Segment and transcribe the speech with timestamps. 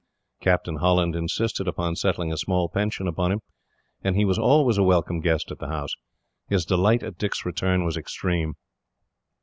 [0.41, 3.41] Captain Holland insisted upon settling a small pension upon him,
[4.03, 5.93] and he was always a welcome guest at the house.
[6.49, 8.55] His delight at Dick's return was extreme.